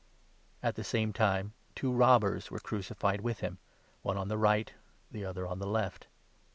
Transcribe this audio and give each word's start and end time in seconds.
At 0.63 0.73
the 0.73 0.83
same 0.83 1.13
time 1.13 1.53
two 1.75 1.91
robbers 1.91 2.49
were 2.49 2.57
crucified 2.59 3.21
with 3.21 3.41
him, 3.41 3.59
one 4.01 4.17
on 4.17 4.29
38 4.29 4.29
the 4.29 4.37
right, 4.39 4.73
the 5.11 5.25
other 5.25 5.45
on 5.45 5.59
the 5.59 5.67
left. 5.67 6.07